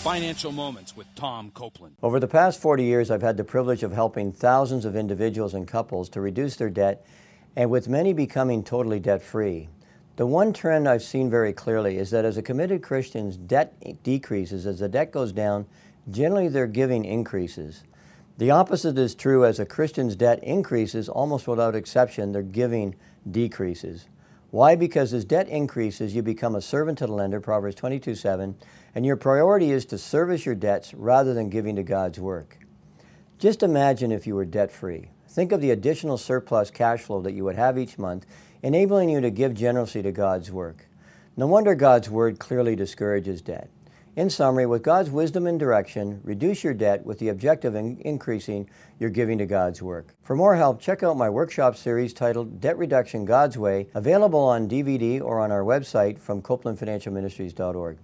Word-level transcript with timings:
Financial 0.00 0.50
Moments 0.50 0.96
with 0.96 1.14
Tom 1.14 1.50
Copeland. 1.50 1.94
Over 2.02 2.18
the 2.18 2.26
past 2.26 2.58
40 2.58 2.84
years, 2.84 3.10
I've 3.10 3.20
had 3.20 3.36
the 3.36 3.44
privilege 3.44 3.82
of 3.82 3.92
helping 3.92 4.32
thousands 4.32 4.86
of 4.86 4.96
individuals 4.96 5.52
and 5.52 5.68
couples 5.68 6.08
to 6.10 6.22
reduce 6.22 6.56
their 6.56 6.70
debt, 6.70 7.04
and 7.54 7.70
with 7.70 7.86
many 7.86 8.14
becoming 8.14 8.64
totally 8.64 8.98
debt 8.98 9.22
free. 9.22 9.68
The 10.16 10.24
one 10.24 10.54
trend 10.54 10.88
I've 10.88 11.02
seen 11.02 11.28
very 11.28 11.52
clearly 11.52 11.98
is 11.98 12.10
that 12.12 12.24
as 12.24 12.38
a 12.38 12.42
committed 12.42 12.82
Christian's 12.82 13.36
debt 13.36 13.74
decreases, 14.02 14.66
as 14.66 14.78
the 14.78 14.88
debt 14.88 15.12
goes 15.12 15.32
down, 15.32 15.66
generally 16.10 16.48
their 16.48 16.66
giving 16.66 17.04
increases. 17.04 17.84
The 18.38 18.52
opposite 18.52 18.96
is 18.96 19.14
true 19.14 19.44
as 19.44 19.60
a 19.60 19.66
Christian's 19.66 20.16
debt 20.16 20.42
increases, 20.42 21.10
almost 21.10 21.46
without 21.46 21.76
exception, 21.76 22.32
their 22.32 22.40
giving 22.40 22.94
decreases. 23.30 24.06
Why? 24.50 24.74
Because 24.74 25.12
as 25.12 25.24
debt 25.24 25.48
increases, 25.48 26.14
you 26.14 26.22
become 26.22 26.56
a 26.56 26.60
servant 26.60 26.98
to 26.98 27.06
the 27.06 27.12
lender, 27.12 27.40
Proverbs 27.40 27.76
22 27.76 28.16
7, 28.16 28.56
and 28.94 29.06
your 29.06 29.16
priority 29.16 29.70
is 29.70 29.84
to 29.86 29.98
service 29.98 30.44
your 30.44 30.56
debts 30.56 30.92
rather 30.92 31.34
than 31.34 31.50
giving 31.50 31.76
to 31.76 31.84
God's 31.84 32.18
work. 32.18 32.58
Just 33.38 33.62
imagine 33.62 34.10
if 34.10 34.26
you 34.26 34.34
were 34.34 34.44
debt 34.44 34.72
free. 34.72 35.10
Think 35.28 35.52
of 35.52 35.60
the 35.60 35.70
additional 35.70 36.18
surplus 36.18 36.70
cash 36.70 37.02
flow 37.02 37.22
that 37.22 37.32
you 37.32 37.44
would 37.44 37.54
have 37.54 37.78
each 37.78 37.96
month, 37.96 38.26
enabling 38.62 39.08
you 39.08 39.20
to 39.20 39.30
give 39.30 39.54
generously 39.54 40.02
to 40.02 40.10
God's 40.10 40.50
work. 40.50 40.88
No 41.36 41.46
wonder 41.46 41.76
God's 41.76 42.10
Word 42.10 42.40
clearly 42.40 42.74
discourages 42.74 43.40
debt. 43.40 43.70
In 44.16 44.28
summary, 44.28 44.66
with 44.66 44.82
God's 44.82 45.08
wisdom 45.08 45.46
and 45.46 45.56
direction, 45.56 46.20
reduce 46.24 46.64
your 46.64 46.74
debt 46.74 47.06
with 47.06 47.20
the 47.20 47.28
objective 47.28 47.76
of 47.76 47.96
increasing 48.00 48.68
your 48.98 49.08
giving 49.08 49.38
to 49.38 49.46
God's 49.46 49.80
work. 49.80 50.16
For 50.24 50.34
more 50.34 50.56
help, 50.56 50.80
check 50.80 51.04
out 51.04 51.16
my 51.16 51.30
workshop 51.30 51.76
series 51.76 52.12
titled 52.12 52.60
Debt 52.60 52.76
Reduction 52.76 53.24
God's 53.24 53.56
Way, 53.56 53.86
available 53.94 54.40
on 54.40 54.68
DVD 54.68 55.22
or 55.22 55.38
on 55.38 55.52
our 55.52 55.62
website 55.62 56.18
from 56.18 56.42
CopelandFinancialMinistries.org. 56.42 57.98